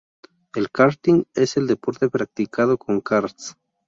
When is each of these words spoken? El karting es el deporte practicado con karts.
El 0.55 0.71
karting 0.71 1.25
es 1.35 1.57
el 1.57 1.67
deporte 1.67 2.09
practicado 2.09 2.79
con 2.79 3.01
karts. 3.01 3.55